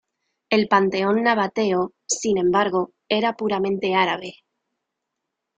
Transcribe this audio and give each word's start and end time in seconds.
El 0.49 0.67
panteón 0.67 1.21
nabateo, 1.21 1.93
sin 2.07 2.39
embargo, 2.39 2.91
era 3.07 3.37
puramente 3.37 3.93
árabe. 3.93 4.33